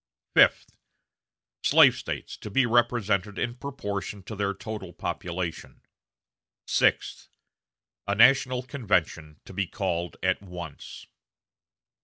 Fifth. 0.33 0.71
Slave 1.61 1.93
States 1.93 2.35
to 2.35 2.49
be 2.49 2.65
represented 2.65 3.37
in 3.37 3.53
proportion 3.53 4.23
to 4.23 4.35
their 4.35 4.51
total 4.55 4.93
population. 4.93 5.81
Sixth. 6.65 7.27
A 8.07 8.15
national 8.15 8.63
convention 8.63 9.39
to 9.45 9.53
be 9.53 9.67
called 9.67 10.17
at 10.23 10.41
once. 10.41 11.05